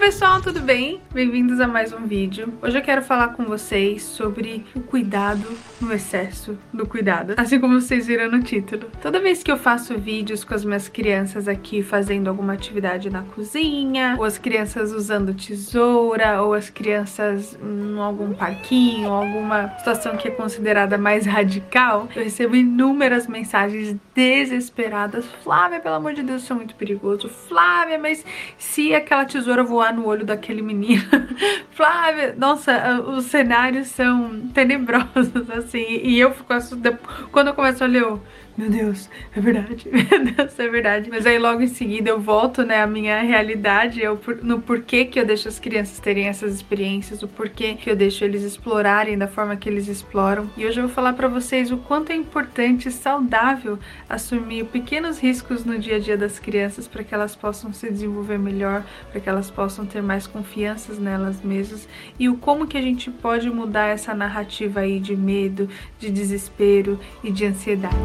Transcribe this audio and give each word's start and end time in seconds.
pessoal, 0.00 0.40
tudo 0.40 0.62
bem? 0.62 0.98
Bem-vindos 1.12 1.60
a 1.60 1.68
mais 1.68 1.92
um 1.92 2.06
vídeo. 2.06 2.54
Hoje 2.62 2.78
eu 2.78 2.82
quero 2.82 3.02
falar 3.02 3.34
com 3.34 3.44
vocês 3.44 4.02
sobre 4.02 4.64
o 4.74 4.80
cuidado 4.80 5.46
no 5.78 5.92
excesso 5.92 6.58
do 6.72 6.86
cuidado, 6.86 7.34
assim 7.36 7.60
como 7.60 7.78
vocês 7.78 8.06
viram 8.06 8.30
no 8.30 8.42
título. 8.42 8.90
Toda 9.02 9.20
vez 9.20 9.42
que 9.42 9.52
eu 9.52 9.58
faço 9.58 9.98
vídeos 9.98 10.42
com 10.42 10.54
as 10.54 10.64
minhas 10.64 10.88
crianças 10.88 11.46
aqui 11.46 11.82
fazendo 11.82 12.28
alguma 12.28 12.54
atividade 12.54 13.10
na 13.10 13.22
cozinha, 13.24 14.16
ou 14.18 14.24
as 14.24 14.38
crianças 14.38 14.90
usando 14.90 15.34
tesoura, 15.34 16.42
ou 16.42 16.54
as 16.54 16.70
crianças 16.70 17.58
em 17.62 17.98
algum 17.98 18.32
parquinho, 18.32 19.10
alguma 19.10 19.68
situação 19.76 20.16
que 20.16 20.28
é 20.28 20.30
considerada 20.30 20.96
mais 20.96 21.26
radical, 21.26 22.08
eu 22.16 22.24
recebo 22.24 22.56
inúmeras 22.56 23.26
mensagens 23.26 23.94
desesperadas. 24.14 25.26
Flávia, 25.44 25.78
pelo 25.78 25.96
amor 25.96 26.14
de 26.14 26.22
Deus, 26.22 26.42
isso 26.42 26.54
é 26.54 26.56
muito 26.56 26.74
perigoso. 26.74 27.28
Flávia, 27.28 27.98
mas 27.98 28.24
se 28.56 28.94
aquela 28.94 29.26
tesoura 29.26 29.62
voar 29.62 29.89
no 29.92 30.06
olho 30.06 30.24
daquele 30.24 30.62
menino. 30.62 31.02
Flávia, 31.72 32.34
nossa, 32.36 33.00
os 33.00 33.26
cenários 33.26 33.88
são 33.88 34.48
tenebrosos, 34.52 35.48
assim. 35.56 36.00
E 36.02 36.18
eu 36.18 36.32
fico 36.32 36.52
assustada. 36.52 36.98
Quando 37.32 37.48
eu 37.48 37.54
começo 37.54 37.82
a 37.82 37.86
ler, 37.86 38.02
eu, 38.02 38.22
meu 38.60 38.68
Deus, 38.68 39.08
é 39.34 39.40
verdade, 39.40 39.88
meu 39.90 40.34
Deus, 40.34 40.58
é 40.58 40.68
verdade. 40.68 41.08
Mas 41.08 41.24
aí 41.24 41.38
logo 41.38 41.62
em 41.62 41.68
seguida 41.68 42.10
eu 42.10 42.20
volto, 42.20 42.62
né, 42.62 42.82
à 42.82 42.86
minha 42.86 43.22
realidade, 43.22 44.02
eu, 44.02 44.20
no 44.42 44.60
porquê 44.60 45.06
que 45.06 45.18
eu 45.18 45.24
deixo 45.24 45.48
as 45.48 45.58
crianças 45.58 45.98
terem 45.98 46.26
essas 46.26 46.54
experiências, 46.54 47.22
o 47.22 47.28
porquê 47.28 47.74
que 47.74 47.88
eu 47.88 47.96
deixo 47.96 48.22
eles 48.22 48.42
explorarem 48.42 49.16
da 49.16 49.26
forma 49.26 49.56
que 49.56 49.66
eles 49.66 49.88
exploram. 49.88 50.50
E 50.58 50.66
hoje 50.66 50.78
eu 50.78 50.86
vou 50.86 50.94
falar 50.94 51.14
para 51.14 51.26
vocês 51.26 51.72
o 51.72 51.78
quanto 51.78 52.12
é 52.12 52.14
importante 52.14 52.88
e 52.88 52.92
saudável 52.92 53.78
assumir 54.06 54.66
pequenos 54.66 55.18
riscos 55.18 55.64
no 55.64 55.78
dia 55.78 55.96
a 55.96 55.98
dia 55.98 56.18
das 56.18 56.38
crianças 56.38 56.86
para 56.86 57.02
que 57.02 57.14
elas 57.14 57.34
possam 57.34 57.72
se 57.72 57.90
desenvolver 57.90 58.38
melhor, 58.38 58.84
para 59.10 59.22
que 59.22 59.28
elas 59.28 59.50
possam 59.50 59.86
ter 59.86 60.02
mais 60.02 60.26
confianças 60.26 60.98
nelas 60.98 61.40
mesmas 61.42 61.88
e 62.18 62.28
o 62.28 62.36
como 62.36 62.66
que 62.66 62.76
a 62.76 62.82
gente 62.82 63.10
pode 63.10 63.48
mudar 63.48 63.86
essa 63.86 64.14
narrativa 64.14 64.80
aí 64.80 65.00
de 65.00 65.16
medo, 65.16 65.66
de 65.98 66.10
desespero 66.10 67.00
e 67.24 67.32
de 67.32 67.46
ansiedade. 67.46 67.96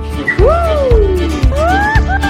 Woo! 0.46 2.25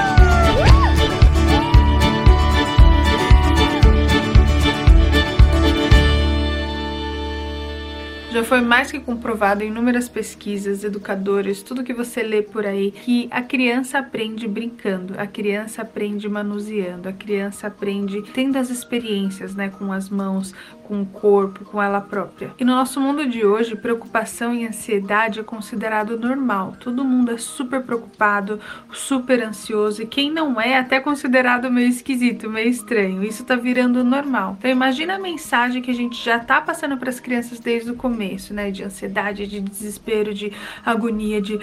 Já 8.36 8.44
foi 8.44 8.60
mais 8.60 8.92
que 8.92 9.00
comprovado 9.00 9.64
em 9.64 9.68
inúmeras 9.68 10.10
pesquisas, 10.10 10.84
educadores, 10.84 11.64
tudo 11.64 11.86
que 11.86 11.94
você 11.94 12.22
lê 12.22 12.42
por 12.42 12.66
aí, 12.66 12.92
que 12.92 13.30
a 13.32 13.42
criança 13.42 14.00
aprende 14.00 14.46
brincando, 14.46 15.14
a 15.18 15.26
criança 15.26 15.84
aprende 15.84 16.28
manuseando, 16.28 17.08
a 17.08 17.14
criança 17.14 17.68
aprende 17.68 18.22
tendo 18.34 18.58
as 18.58 18.70
experiências, 18.70 19.56
né, 19.56 19.70
com 19.70 19.90
as 19.90 20.10
mãos, 20.10 20.54
com 20.84 21.02
o 21.02 21.06
corpo, 21.06 21.64
com 21.64 21.82
ela 21.82 22.02
própria. 22.02 22.52
E 22.60 22.66
no 22.66 22.76
nosso 22.76 23.00
mundo 23.00 23.26
de 23.26 23.46
hoje, 23.46 23.74
preocupação 23.74 24.54
e 24.54 24.68
ansiedade 24.68 25.40
é 25.40 25.44
considerado 25.44 26.20
normal. 26.20 26.76
Todo 26.78 27.06
mundo 27.06 27.32
é 27.32 27.38
super 27.38 27.84
preocupado, 27.84 28.60
super 28.92 29.42
ansioso 29.42 30.04
e 30.04 30.06
quem 30.06 30.30
não 30.30 30.60
é, 30.60 30.72
é 30.72 30.78
até 30.78 31.00
considerado 31.00 31.72
meio 31.72 31.88
esquisito, 31.88 32.50
meio 32.50 32.68
estranho. 32.68 33.24
Isso 33.24 33.46
tá 33.46 33.56
virando 33.56 34.04
normal. 34.04 34.58
Então 34.60 34.70
imagina 34.70 35.16
a 35.16 35.20
mensagem 35.20 35.82
que 35.82 35.90
a 35.90 35.96
gente 35.96 36.22
já 36.22 36.38
tá 36.38 36.60
passando 36.60 36.98
para 36.98 37.10
as 37.10 37.22
crianças 37.22 37.62
desde 37.62 37.92
o 37.92 37.96
começo 37.96 38.25
começo, 38.26 38.54
né? 38.54 38.72
De 38.72 38.84
ansiedade, 38.84 39.48
de 39.48 39.60
desespero, 39.60 40.34
de 40.34 40.52
agonia, 40.86 41.42
de. 41.42 41.60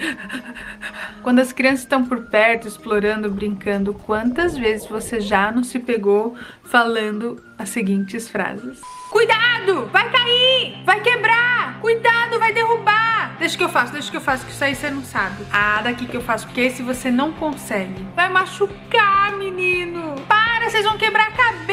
Quando 1.21 1.39
as 1.39 1.51
crianças 1.51 1.81
estão 1.81 2.05
por 2.05 2.21
perto, 2.23 2.67
explorando, 2.67 3.29
brincando, 3.29 3.93
quantas 3.93 4.57
vezes 4.57 4.87
você 4.87 5.19
já 5.19 5.51
não 5.51 5.63
se 5.63 5.79
pegou 5.79 6.35
falando 6.63 7.41
as 7.57 7.69
seguintes 7.69 8.27
frases? 8.27 8.79
Cuidado! 9.09 9.85
Vai 9.91 10.09
cair! 10.09 10.83
Vai 10.85 10.99
quebrar! 11.01 11.79
Cuidado, 11.79 12.39
vai 12.39 12.51
derrubar! 12.53 13.35
Deixa 13.37 13.57
que 13.57 13.63
eu 13.63 13.69
faço, 13.69 13.93
deixa 13.93 14.09
que 14.09 14.17
eu 14.17 14.21
faço, 14.21 14.45
que 14.45 14.51
isso 14.51 14.63
aí 14.63 14.75
você 14.75 14.89
não 14.89 15.03
sabe. 15.03 15.45
Ah, 15.51 15.81
daqui 15.83 16.05
que 16.05 16.17
eu 16.17 16.21
faço, 16.21 16.47
porque 16.47 16.61
esse 16.61 16.81
você 16.81 17.11
não 17.11 17.31
consegue. 17.33 18.05
Vai 18.15 18.29
machucar, 18.29 19.33
menino! 19.37 20.15
Para, 20.27 20.69
vocês 20.69 20.83
vão 20.83 20.97
quebrar 20.97 21.27
a 21.27 21.31
cabeça! 21.31 21.72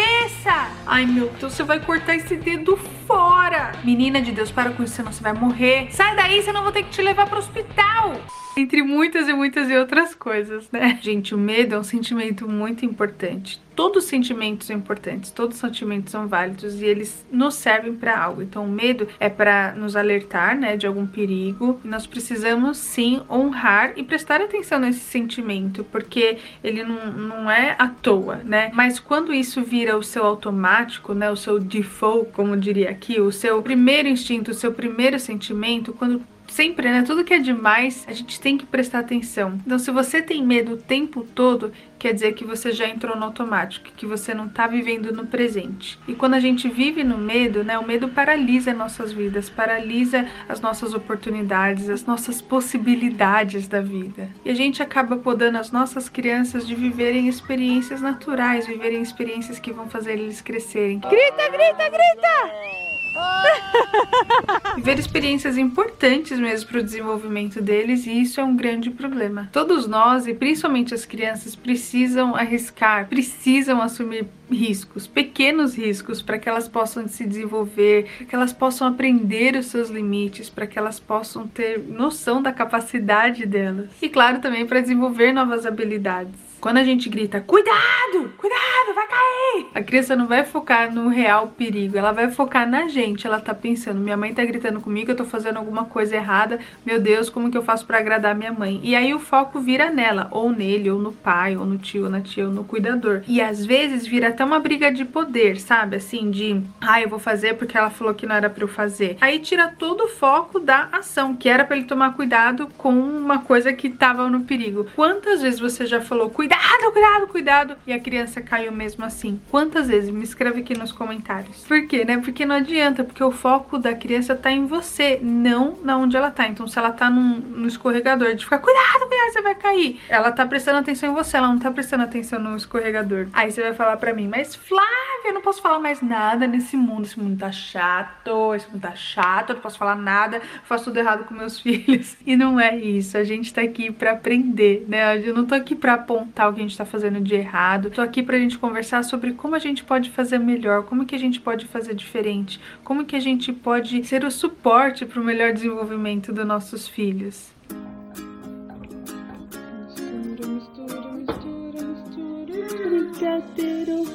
Ai, 0.86 1.06
meu 1.06 1.28
Deus, 1.38 1.52
você 1.52 1.62
vai 1.62 1.80
cortar 1.80 2.16
esse 2.16 2.36
dedo 2.36 2.76
fora! 3.06 3.72
Menina 3.84 4.20
de 4.20 4.32
Deus, 4.32 4.50
para 4.50 4.70
com 4.70 4.82
isso, 4.82 4.94
senão 4.94 5.12
você 5.12 5.22
vai 5.22 5.32
morrer. 5.32 5.88
Sai 5.90 6.16
daí, 6.16 6.42
senão 6.42 6.60
eu 6.60 6.64
vou 6.64 6.72
ter 6.72 6.82
que 6.82 6.90
te 6.90 7.02
levar 7.02 7.28
pro 7.28 7.38
hospital! 7.38 8.20
Entre 8.56 8.82
muitas 8.82 9.28
e 9.28 9.32
muitas 9.32 9.70
e 9.70 9.76
outras 9.76 10.14
coisas, 10.14 10.70
né? 10.70 10.98
Gente, 11.00 11.34
o 11.34 11.38
medo 11.38 11.74
é 11.74 11.78
um 11.78 11.84
sentimento 11.84 12.48
muito 12.48 12.84
importante. 12.84 13.60
Todos 13.80 14.04
os 14.04 14.10
sentimentos 14.10 14.66
são 14.66 14.76
importantes, 14.76 15.30
todos 15.30 15.56
os 15.56 15.60
sentimentos 15.62 16.12
são 16.12 16.28
válidos 16.28 16.82
e 16.82 16.84
eles 16.84 17.24
nos 17.32 17.54
servem 17.54 17.94
para 17.94 18.22
algo. 18.22 18.42
Então, 18.42 18.66
o 18.66 18.68
medo 18.68 19.08
é 19.18 19.30
para 19.30 19.72
nos 19.72 19.96
alertar, 19.96 20.54
né, 20.54 20.76
de 20.76 20.86
algum 20.86 21.06
perigo. 21.06 21.80
Nós 21.82 22.06
precisamos 22.06 22.76
sim 22.76 23.22
honrar 23.30 23.94
e 23.96 24.02
prestar 24.02 24.42
atenção 24.42 24.78
nesse 24.78 25.00
sentimento, 25.00 25.82
porque 25.84 26.36
ele 26.62 26.84
não, 26.84 27.10
não 27.10 27.50
é 27.50 27.74
à 27.78 27.88
toa, 27.88 28.42
né? 28.44 28.70
Mas 28.74 29.00
quando 29.00 29.32
isso 29.32 29.62
vira 29.62 29.96
o 29.96 30.02
seu 30.02 30.26
automático, 30.26 31.14
né, 31.14 31.30
o 31.30 31.36
seu 31.36 31.58
default, 31.58 32.32
como 32.32 32.58
diria 32.58 32.90
aqui, 32.90 33.18
o 33.18 33.32
seu 33.32 33.62
primeiro 33.62 34.08
instinto, 34.08 34.50
o 34.50 34.54
seu 34.54 34.74
primeiro 34.74 35.18
sentimento, 35.18 35.94
quando 35.94 36.22
sempre, 36.50 36.90
né? 36.90 37.02
Tudo 37.02 37.24
que 37.24 37.34
é 37.34 37.38
demais, 37.38 38.04
a 38.08 38.12
gente 38.12 38.40
tem 38.40 38.58
que 38.58 38.66
prestar 38.66 38.98
atenção. 38.98 39.58
Então, 39.64 39.78
se 39.78 39.90
você 39.90 40.20
tem 40.20 40.44
medo 40.44 40.72
o 40.72 40.76
tempo 40.76 41.24
todo, 41.34 41.72
quer 41.98 42.12
dizer 42.12 42.32
que 42.32 42.44
você 42.44 42.72
já 42.72 42.88
entrou 42.88 43.16
no 43.16 43.24
automático, 43.24 43.90
que 43.96 44.06
você 44.06 44.34
não 44.34 44.48
tá 44.48 44.66
vivendo 44.66 45.12
no 45.12 45.26
presente. 45.26 45.98
E 46.08 46.14
quando 46.14 46.34
a 46.34 46.40
gente 46.40 46.68
vive 46.68 47.04
no 47.04 47.16
medo, 47.16 47.62
né? 47.62 47.78
O 47.78 47.86
medo 47.86 48.08
paralisa 48.08 48.72
nossas 48.74 49.12
vidas, 49.12 49.48
paralisa 49.48 50.26
as 50.48 50.60
nossas 50.60 50.94
oportunidades, 50.94 51.88
as 51.88 52.04
nossas 52.04 52.42
possibilidades 52.42 53.68
da 53.68 53.80
vida. 53.80 54.28
E 54.44 54.50
a 54.50 54.54
gente 54.54 54.82
acaba 54.82 55.16
podando 55.16 55.58
as 55.58 55.70
nossas 55.70 56.08
crianças 56.08 56.66
de 56.66 56.74
viverem 56.74 57.28
experiências 57.28 58.00
naturais, 58.00 58.66
viverem 58.66 59.02
experiências 59.02 59.58
que 59.58 59.72
vão 59.72 59.88
fazer 59.88 60.12
eles 60.12 60.40
crescerem. 60.40 60.98
Grita, 60.98 61.48
grita, 61.50 61.88
grita! 61.88 62.89
Viver 64.76 64.98
experiências 64.98 65.58
importantes 65.58 66.38
mesmo 66.38 66.70
para 66.70 66.80
o 66.80 66.82
desenvolvimento 66.82 67.60
deles 67.60 68.06
e 68.06 68.22
isso 68.22 68.40
é 68.40 68.44
um 68.44 68.56
grande 68.56 68.90
problema. 68.90 69.48
Todos 69.52 69.86
nós, 69.86 70.26
e 70.26 70.34
principalmente 70.34 70.94
as 70.94 71.04
crianças, 71.04 71.54
precisam 71.54 72.34
arriscar, 72.34 73.08
precisam 73.08 73.80
assumir 73.80 74.26
riscos, 74.50 75.06
pequenos 75.06 75.76
riscos, 75.76 76.20
para 76.20 76.38
que 76.38 76.48
elas 76.48 76.68
possam 76.68 77.06
se 77.06 77.24
desenvolver, 77.24 78.26
que 78.28 78.34
elas 78.34 78.52
possam 78.52 78.88
aprender 78.88 79.56
os 79.56 79.66
seus 79.66 79.90
limites, 79.90 80.48
para 80.48 80.66
que 80.66 80.78
elas 80.78 80.98
possam 80.98 81.46
ter 81.46 81.78
noção 81.78 82.42
da 82.42 82.52
capacidade 82.52 83.46
delas. 83.46 83.90
E 84.02 84.08
claro, 84.08 84.40
também 84.40 84.66
para 84.66 84.80
desenvolver 84.80 85.32
novas 85.32 85.64
habilidades. 85.64 86.49
Quando 86.60 86.76
a 86.76 86.84
gente 86.84 87.08
grita, 87.08 87.40
cuidado, 87.40 88.32
cuidado, 88.36 88.94
vai 88.94 89.06
cair! 89.06 89.66
A 89.74 89.82
criança 89.82 90.14
não 90.14 90.26
vai 90.26 90.44
focar 90.44 90.92
no 90.92 91.08
real 91.08 91.48
perigo, 91.56 91.96
ela 91.96 92.12
vai 92.12 92.30
focar 92.30 92.68
na 92.68 92.86
gente. 92.86 93.26
Ela 93.26 93.40
tá 93.40 93.54
pensando, 93.54 93.98
minha 93.98 94.16
mãe 94.16 94.34
tá 94.34 94.44
gritando 94.44 94.78
comigo, 94.78 95.10
eu 95.10 95.16
tô 95.16 95.24
fazendo 95.24 95.56
alguma 95.56 95.86
coisa 95.86 96.16
errada, 96.16 96.58
meu 96.84 97.00
Deus, 97.00 97.30
como 97.30 97.50
que 97.50 97.56
eu 97.56 97.62
faço 97.62 97.86
para 97.86 97.96
agradar 97.96 98.34
minha 98.34 98.52
mãe? 98.52 98.78
E 98.82 98.94
aí 98.94 99.14
o 99.14 99.18
foco 99.18 99.58
vira 99.58 99.88
nela, 99.88 100.28
ou 100.30 100.50
nele, 100.50 100.90
ou 100.90 100.98
no 100.98 101.12
pai, 101.12 101.56
ou 101.56 101.64
no 101.64 101.78
tio, 101.78 102.04
ou 102.04 102.10
na 102.10 102.20
tia, 102.20 102.46
ou 102.46 102.52
no 102.52 102.62
cuidador. 102.62 103.22
E 103.26 103.40
às 103.40 103.64
vezes 103.64 104.06
vira 104.06 104.28
até 104.28 104.44
uma 104.44 104.60
briga 104.60 104.92
de 104.92 105.06
poder, 105.06 105.58
sabe? 105.58 105.96
Assim, 105.96 106.30
de, 106.30 106.60
ah, 106.78 107.00
eu 107.00 107.08
vou 107.08 107.18
fazer 107.18 107.54
porque 107.54 107.78
ela 107.78 107.88
falou 107.88 108.12
que 108.12 108.26
não 108.26 108.36
era 108.36 108.50
para 108.50 108.64
eu 108.64 108.68
fazer. 108.68 109.16
Aí 109.18 109.38
tira 109.38 109.74
todo 109.78 110.04
o 110.04 110.08
foco 110.08 110.60
da 110.60 110.90
ação, 110.92 111.34
que 111.34 111.48
era 111.48 111.64
para 111.64 111.76
ele 111.78 111.86
tomar 111.86 112.14
cuidado 112.14 112.68
com 112.76 112.92
uma 112.92 113.38
coisa 113.38 113.72
que 113.72 113.88
tava 113.88 114.28
no 114.28 114.40
perigo. 114.40 114.86
Quantas 114.94 115.40
vezes 115.40 115.58
você 115.58 115.86
já 115.86 116.02
falou, 116.02 116.28
cuidado? 116.28 116.49
Cuidado, 116.50 116.92
cuidado, 116.92 117.26
cuidado. 117.28 117.76
E 117.86 117.92
a 117.92 118.00
criança 118.00 118.40
caiu 118.40 118.72
mesmo 118.72 119.04
assim. 119.04 119.40
Quantas 119.50 119.88
vezes? 119.88 120.10
Me 120.10 120.24
escreve 120.24 120.60
aqui 120.60 120.76
nos 120.76 120.90
comentários. 120.92 121.64
Por 121.64 121.86
quê, 121.86 122.04
né? 122.04 122.18
Porque 122.18 122.44
não 122.44 122.56
adianta, 122.56 123.04
porque 123.04 123.22
o 123.22 123.30
foco 123.30 123.78
da 123.78 123.94
criança 123.94 124.34
tá 124.34 124.50
em 124.50 124.66
você, 124.66 125.20
não 125.22 125.78
na 125.82 125.96
onde 125.96 126.16
ela 126.16 126.30
tá. 126.30 126.48
Então, 126.48 126.66
se 126.66 126.78
ela 126.78 126.90
tá 126.90 127.08
num, 127.08 127.38
no 127.38 127.68
escorregador, 127.68 128.34
de 128.34 128.44
ficar, 128.44 128.58
cuidado, 128.58 129.06
cuidado, 129.06 129.32
você 129.32 129.42
vai 129.42 129.54
cair. 129.54 130.00
Ela 130.08 130.32
tá 130.32 130.44
prestando 130.46 130.78
atenção 130.78 131.10
em 131.10 131.14
você, 131.14 131.36
ela 131.36 131.48
não 131.48 131.58
tá 131.58 131.70
prestando 131.70 132.02
atenção 132.02 132.40
no 132.40 132.56
escorregador. 132.56 133.28
Aí 133.32 133.50
você 133.50 133.62
vai 133.62 133.74
falar 133.74 133.96
pra 133.96 134.12
mim, 134.12 134.28
mas 134.28 134.54
Flávia, 134.54 134.90
eu 135.26 135.34
não 135.34 135.42
posso 135.42 135.62
falar 135.62 135.78
mais 135.78 136.00
nada 136.00 136.46
nesse 136.46 136.76
mundo. 136.76 137.04
Esse 137.04 137.18
mundo 137.18 137.38
tá 137.38 137.52
chato, 137.52 138.54
esse 138.54 138.68
mundo 138.70 138.82
tá 138.82 138.94
chato, 138.94 139.50
eu 139.50 139.54
não 139.54 139.62
posso 139.62 139.78
falar 139.78 139.96
nada, 139.96 140.40
faço 140.64 140.84
tudo 140.84 140.98
errado 140.98 141.24
com 141.24 141.34
meus 141.34 141.58
filhos. 141.60 142.16
E 142.26 142.36
não 142.36 142.58
é 142.58 142.76
isso. 142.76 143.16
A 143.16 143.24
gente 143.24 143.52
tá 143.52 143.60
aqui 143.60 143.90
pra 143.92 144.12
aprender, 144.12 144.84
né? 144.88 145.18
Eu 145.18 145.34
não 145.34 145.44
tô 145.44 145.54
aqui 145.54 145.74
pra 145.74 145.94
apontar 145.94 146.39
o 146.48 146.52
que 146.52 146.60
a 146.60 146.62
gente 146.62 146.72
está 146.72 146.84
fazendo 146.84 147.20
de 147.20 147.34
errado. 147.34 147.90
Tô 147.90 148.00
aqui 148.00 148.22
pra 148.22 148.38
gente 148.38 148.58
conversar 148.58 149.02
sobre 149.04 149.32
como 149.32 149.54
a 149.54 149.58
gente 149.58 149.84
pode 149.84 150.10
fazer 150.10 150.38
melhor, 150.38 150.84
como 150.84 151.04
que 151.04 151.14
a 151.14 151.18
gente 151.18 151.40
pode 151.40 151.66
fazer 151.66 151.94
diferente, 151.94 152.60
como 152.82 153.04
que 153.04 153.16
a 153.16 153.20
gente 153.20 153.52
pode 153.52 154.04
ser 154.04 154.24
o 154.24 154.30
suporte 154.30 155.04
para 155.04 155.20
o 155.20 155.24
melhor 155.24 155.52
desenvolvimento 155.52 156.32
dos 156.32 156.46
nossos 156.46 156.88
filhos. 156.88 157.52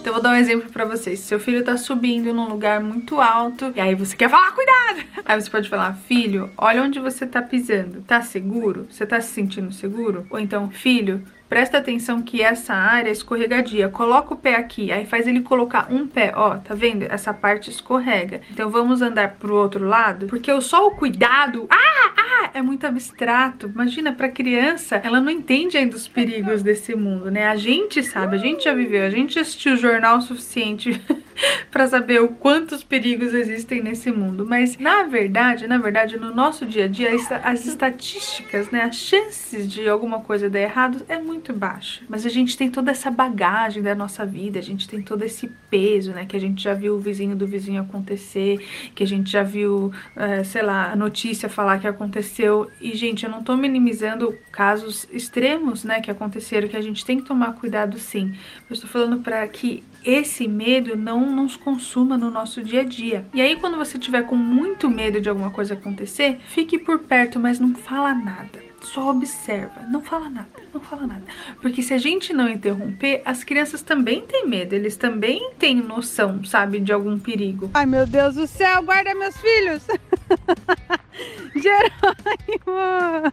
Então 0.05 0.13
vou 0.13 0.21
dar 0.21 0.31
um 0.31 0.35
exemplo 0.35 0.69
pra 0.71 0.85
vocês. 0.85 1.19
Seu 1.19 1.39
filho 1.39 1.63
tá 1.63 1.77
subindo 1.77 2.33
num 2.33 2.47
lugar 2.47 2.79
muito 2.79 3.19
alto 3.19 3.71
e 3.75 3.79
aí 3.79 3.95
você 3.95 4.15
quer 4.15 4.29
falar, 4.29 4.51
cuidado! 4.51 5.03
Aí 5.25 5.41
você 5.41 5.49
pode 5.49 5.69
falar, 5.69 5.93
filho, 5.93 6.51
olha 6.57 6.83
onde 6.83 6.99
você 6.99 7.25
tá 7.25 7.41
pisando. 7.41 8.01
Tá 8.01 8.21
seguro? 8.21 8.85
Você 8.89 9.05
tá 9.05 9.19
se 9.21 9.33
sentindo 9.33 9.71
seguro? 9.71 10.25
Ou 10.29 10.39
então, 10.39 10.69
filho, 10.69 11.23
Presta 11.47 11.77
atenção 11.77 12.21
que 12.21 12.41
essa 12.41 12.73
área 12.73 13.09
é 13.09 13.11
escorregadia. 13.11 13.87
Coloca 13.89 14.33
o 14.33 14.37
pé 14.37 14.55
aqui, 14.55 14.91
aí 14.91 15.05
faz 15.05 15.27
ele 15.27 15.41
colocar 15.41 15.87
um 15.91 16.07
pé, 16.07 16.33
ó, 16.35 16.57
tá 16.57 16.73
vendo? 16.73 17.03
Essa 17.03 17.33
parte 17.33 17.69
escorrega. 17.69 18.41
Então 18.51 18.69
vamos 18.69 19.01
andar 19.01 19.35
pro 19.35 19.55
outro 19.55 19.85
lado, 19.85 20.27
porque 20.27 20.51
só 20.61 20.87
o 20.87 20.91
cuidado, 20.91 21.67
ah, 21.69 22.13
ah, 22.17 22.49
é 22.53 22.61
muito 22.61 22.85
abstrato. 22.87 23.67
Imagina 23.67 24.11
para 24.11 24.29
criança, 24.29 24.99
ela 25.03 25.21
não 25.21 25.31
entende 25.31 25.77
ainda 25.77 25.95
os 25.95 26.07
perigos 26.07 26.63
desse 26.63 26.95
mundo, 26.95 27.29
né? 27.29 27.47
A 27.47 27.55
gente 27.55 28.01
sabe, 28.03 28.35
a 28.35 28.39
gente 28.39 28.63
já 28.63 28.73
viveu, 28.73 29.05
a 29.05 29.09
gente 29.09 29.37
assistiu 29.37 29.77
jornal 29.77 30.17
o 30.17 30.21
suficiente 30.21 30.99
para 31.71 31.87
saber 31.87 32.21
o 32.21 32.29
quantos 32.29 32.83
perigos 32.83 33.33
existem 33.33 33.81
nesse 33.81 34.11
mundo. 34.11 34.45
Mas 34.45 34.77
na 34.77 35.03
verdade, 35.03 35.67
na 35.67 35.77
verdade, 35.77 36.17
no 36.17 36.33
nosso 36.33 36.65
dia 36.65 36.85
a 36.85 36.87
dia, 36.87 37.11
as 37.43 37.65
estatísticas, 37.65 38.69
né, 38.71 38.83
as 38.83 38.95
chances 38.95 39.69
de 39.69 39.87
alguma 39.87 40.21
coisa 40.21 40.49
dar 40.49 40.59
errado 40.59 41.03
é 41.07 41.19
muito 41.19 41.53
baixa. 41.53 42.01
Mas 42.07 42.25
a 42.25 42.29
gente 42.29 42.57
tem 42.57 42.69
toda 42.69 42.91
essa 42.91 43.11
bagagem 43.11 43.83
da 43.83 43.95
nossa 43.95 44.25
vida, 44.25 44.59
a 44.59 44.63
gente 44.63 44.87
tem 44.87 45.01
todo 45.01 45.23
esse 45.23 45.47
peso, 45.69 46.11
né, 46.11 46.25
que 46.25 46.35
a 46.35 46.39
gente 46.39 46.61
já 46.63 46.73
viu 46.73 46.95
o 46.95 46.99
vizinho 46.99 47.35
do 47.35 47.47
vizinho 47.47 47.81
acontecer, 47.81 48.59
que 48.93 49.03
a 49.03 49.07
gente 49.07 49.31
já 49.31 49.43
viu, 49.43 49.91
é, 50.15 50.43
sei 50.43 50.61
lá, 50.61 50.91
a 50.91 50.95
notícia 50.95 51.49
falar 51.49 51.79
que 51.79 51.87
aconteceu. 51.87 52.69
E 52.79 52.95
gente, 52.95 53.25
eu 53.25 53.31
não 53.31 53.43
tô 53.43 53.55
minimizando 53.55 54.37
casos 54.51 55.07
extremos, 55.11 55.83
né, 55.83 55.99
que 55.99 56.11
aconteceram, 56.11 56.67
que 56.67 56.77
a 56.77 56.81
gente 56.81 57.05
tem 57.05 57.19
que 57.19 57.25
tomar 57.25 57.53
cuidado 57.53 57.97
sim. 57.97 58.33
Eu 58.69 58.73
estou 58.73 58.89
falando 58.89 59.19
para 59.21 59.47
que 59.47 59.83
esse 60.05 60.47
medo 60.47 60.95
não 60.95 61.29
nos 61.35 61.57
consuma 61.57 62.17
no 62.17 62.29
nosso 62.29 62.63
dia 62.63 62.81
a 62.81 62.83
dia. 62.83 63.25
E 63.33 63.41
aí, 63.41 63.55
quando 63.55 63.77
você 63.77 63.97
tiver 63.97 64.23
com 64.23 64.35
muito 64.35 64.89
medo 64.89 65.19
de 65.19 65.27
alguma 65.27 65.49
coisa 65.49 65.73
acontecer, 65.73 66.39
fique 66.47 66.77
por 66.77 66.99
perto, 66.99 67.39
mas 67.39 67.59
não 67.59 67.73
fala 67.73 68.13
nada. 68.13 68.63
Só 68.81 69.09
observa, 69.09 69.81
não 69.89 70.01
fala 70.01 70.29
nada, 70.29 70.47
não 70.71 70.79
fala 70.79 71.07
nada. 71.07 71.23
Porque 71.59 71.81
se 71.81 71.93
a 71.93 71.97
gente 71.97 72.31
não 72.31 72.47
interromper, 72.47 73.21
as 73.25 73.43
crianças 73.43 73.81
também 73.81 74.21
têm 74.21 74.47
medo, 74.47 74.73
eles 74.73 74.95
também 74.95 75.51
têm 75.57 75.75
noção, 75.75 76.43
sabe, 76.43 76.79
de 76.79 76.93
algum 76.93 77.17
perigo. 77.17 77.71
Ai 77.73 77.87
meu 77.87 78.05
Deus 78.05 78.35
do 78.35 78.45
céu, 78.45 78.83
guarda 78.83 79.15
meus 79.15 79.35
filhos! 79.37 79.87
Jerônimo! 81.55 83.31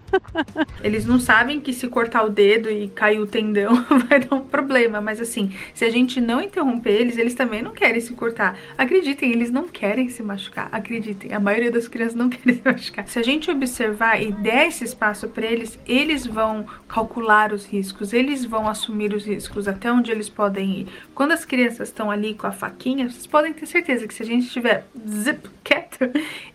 Eles 0.83 1.05
não 1.05 1.19
sabem 1.19 1.61
que 1.61 1.73
se 1.73 1.89
cortar 1.89 2.25
o 2.25 2.31
dedo 2.31 2.71
e 2.71 2.89
cair 2.89 3.19
o 3.21 3.27
tendão 3.27 3.85
vai 4.09 4.21
dar 4.21 4.37
um 4.37 4.41
problema, 4.41 5.01
mas 5.01 5.21
assim, 5.21 5.53
se 5.75 5.85
a 5.85 5.91
gente 5.91 6.21
não 6.21 6.41
interromper 6.41 6.93
eles, 6.93 7.19
eles 7.19 7.35
também 7.35 7.63
não 7.63 7.73
querem 7.73 8.01
se 8.01 8.13
cortar. 8.15 8.57
Acreditem, 8.79 9.33
eles 9.33 9.51
não 9.51 9.69
querem 9.69 10.09
se 10.09 10.23
machucar. 10.23 10.69
Acreditem, 10.71 11.33
a 11.33 11.41
maioria 11.41 11.71
das 11.71 11.89
crianças 11.89 12.15
não 12.15 12.29
querem 12.31 12.57
se 12.57 12.63
machucar. 12.65 13.09
Se 13.09 13.19
a 13.19 13.23
gente 13.23 13.51
observar 13.51 14.23
e 14.23 14.33
der 14.33 14.69
esse 14.69 14.85
espaço 14.85 15.29
para 15.29 15.47
eles, 15.47 15.79
eles 15.87 16.27
vão 16.27 16.65
calcular 16.89 17.53
os 17.53 17.67
riscos, 17.67 18.13
eles 18.13 18.45
vão 18.45 18.69
assumir 18.69 19.13
os 19.15 19.25
riscos 19.25 19.67
até 19.67 19.93
onde 19.93 20.11
eles 20.11 20.29
podem 20.29 20.81
ir. 20.81 20.89
Quando 21.15 21.33
as 21.33 21.45
crianças 21.45 21.89
estão 21.89 22.11
ali 22.11 22.35
com 22.35 22.47
a 22.47 22.53
faquinha, 22.53 23.09
vocês 23.09 23.27
podem 23.27 23.53
ter 23.53 23.67
certeza 23.67 24.07
que 24.07 24.15
se 24.15 24.23
a 24.23 24.27
gente 24.27 24.47
estiver 24.47 24.87
zip 25.09 25.49
quieto, 25.63 25.99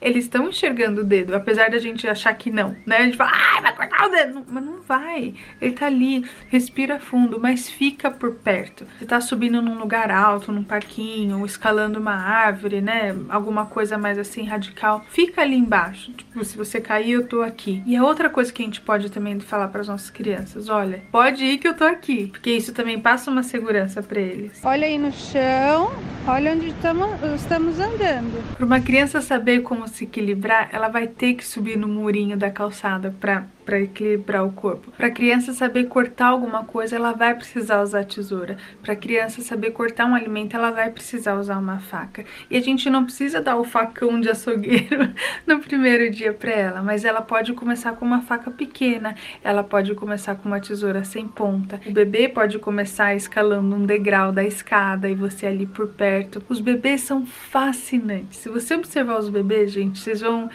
eles 0.01 0.26
estão 0.27 0.47
enxergando 0.47 1.01
o 1.01 1.03
dedo, 1.03 1.35
apesar 1.35 1.69
da 1.69 1.79
gente 1.79 2.07
achar 2.07 2.33
que 2.33 2.51
não, 2.51 2.75
né? 2.85 2.97
A 2.97 3.03
gente 3.03 3.17
fala, 3.17 3.31
ai, 3.33 3.61
vai 3.61 3.75
cortar 3.75 4.07
o 4.07 4.09
dedo, 4.09 4.45
mas 4.49 4.63
não 4.63 4.81
vai. 4.81 5.33
Ele 5.59 5.73
tá 5.73 5.87
ali, 5.87 6.25
respira 6.49 6.99
fundo, 6.99 7.39
mas 7.39 7.69
fica 7.69 8.09
por 8.11 8.35
perto. 8.35 8.85
Você 8.97 9.05
tá 9.05 9.19
subindo 9.19 9.61
num 9.61 9.77
lugar 9.77 10.11
alto, 10.11 10.51
num 10.51 10.63
parquinho, 10.63 11.45
escalando 11.45 11.99
uma 11.99 12.15
árvore, 12.15 12.81
né? 12.81 13.15
Alguma 13.29 13.65
coisa 13.65 13.97
mais 13.97 14.17
assim 14.17 14.43
radical, 14.43 15.03
fica 15.09 15.41
ali 15.41 15.55
embaixo. 15.55 16.13
Tipo, 16.13 16.43
se 16.43 16.57
você 16.57 16.79
cair, 16.79 17.11
eu 17.11 17.27
tô 17.27 17.41
aqui. 17.41 17.83
E 17.85 17.95
a 17.95 18.03
outra 18.03 18.29
coisa 18.29 18.51
que 18.51 18.61
a 18.61 18.65
gente 18.65 18.81
pode 18.81 19.11
também 19.11 19.39
falar 19.39 19.67
para 19.69 19.81
as 19.81 19.87
nossas 19.87 20.09
crianças, 20.09 20.69
olha, 20.69 21.03
pode 21.11 21.43
ir 21.43 21.57
que 21.57 21.67
eu 21.67 21.73
tô 21.73 21.83
aqui, 21.83 22.27
porque 22.27 22.51
isso 22.51 22.73
também 22.73 22.99
passa 22.99 23.31
uma 23.31 23.43
segurança 23.43 24.03
para 24.03 24.19
eles. 24.19 24.59
Olha 24.63 24.87
aí 24.87 24.97
no 24.97 25.11
chão, 25.11 25.91
olha 26.27 26.51
onde 26.51 26.67
estamos, 26.67 27.79
andando. 27.79 28.55
Para 28.55 28.65
uma 28.65 28.79
criança 28.81 29.21
saber 29.21 29.61
como 29.61 29.87
se 29.87 30.03
equilibrar, 30.03 30.69
ela 30.71 30.89
vai 30.89 31.07
ter 31.07 31.33
que 31.35 31.45
subir 31.45 31.77
no 31.77 31.87
murinho 31.87 32.37
da 32.37 32.51
calçada 32.51 33.15
para 33.19 33.79
equilibrar 33.79 34.45
o 34.45 34.51
corpo. 34.51 34.91
Para 34.91 35.07
a 35.07 35.11
criança 35.11 35.53
saber 35.53 35.85
cortar 35.85 36.27
alguma 36.27 36.63
coisa, 36.63 36.95
ela 36.95 37.13
vai 37.13 37.33
precisar 37.33 37.81
usar 37.81 38.03
tesoura. 38.03 38.57
Para 38.81 38.93
a 38.93 38.95
criança 38.95 39.41
saber 39.41 39.71
cortar 39.71 40.05
um 40.05 40.15
alimento, 40.15 40.55
ela 40.55 40.71
vai 40.71 40.89
precisar 40.89 41.35
usar 41.35 41.57
uma 41.57 41.79
faca. 41.79 42.25
E 42.49 42.57
a 42.57 42.61
gente 42.61 42.89
não 42.89 43.05
precisa 43.05 43.41
dar 43.41 43.55
o 43.57 43.63
facão 43.63 44.19
de 44.19 44.29
açougueiro 44.29 45.13
no 45.47 45.59
primeiro 45.59 46.11
dia 46.11 46.33
para 46.33 46.51
ela, 46.51 46.81
mas 46.81 47.05
ela 47.05 47.21
pode 47.21 47.53
começar 47.53 47.93
com 47.93 48.05
uma 48.05 48.21
faca 48.21 48.51
pequena, 48.51 49.15
ela 49.43 49.63
pode 49.63 49.93
começar 49.95 50.35
com 50.35 50.49
uma 50.49 50.59
tesoura 50.59 51.03
sem 51.03 51.27
ponta. 51.27 51.79
O 51.85 51.91
bebê 51.91 52.27
pode 52.27 52.59
começar 52.59 53.15
escalando 53.15 53.75
um 53.75 53.85
degrau 53.85 54.31
da 54.31 54.43
escada 54.43 55.09
e 55.09 55.15
você 55.15 55.45
ali 55.45 55.65
por 55.65 55.87
perto. 55.87 56.16
Os 56.49 56.59
bebês 56.59 57.01
são 57.01 57.25
fascinantes. 57.25 58.39
Se 58.39 58.49
você 58.49 58.75
observar 58.75 59.19
os 59.19 59.29
bebês, 59.29 59.71
gente, 59.71 59.99
vocês 59.99 60.21
vão 60.21 60.49